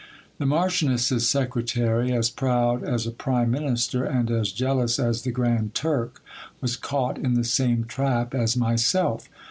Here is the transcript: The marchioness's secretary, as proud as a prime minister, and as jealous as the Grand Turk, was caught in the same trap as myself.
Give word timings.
The 0.39 0.47
marchioness's 0.47 1.29
secretary, 1.29 2.11
as 2.11 2.31
proud 2.31 2.83
as 2.83 3.05
a 3.05 3.11
prime 3.11 3.51
minister, 3.51 4.03
and 4.03 4.31
as 4.31 4.51
jealous 4.51 4.97
as 4.97 5.21
the 5.21 5.29
Grand 5.31 5.75
Turk, 5.75 6.23
was 6.59 6.75
caught 6.75 7.19
in 7.19 7.35
the 7.35 7.43
same 7.43 7.83
trap 7.85 8.33
as 8.33 8.57
myself. 8.57 9.29